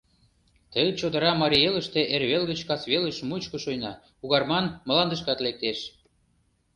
[0.71, 3.93] Ты чодыра Марий Элыште эрвел гыч касвелыш мучко шуйна,
[4.23, 5.79] Угарман мландышкат лектеш.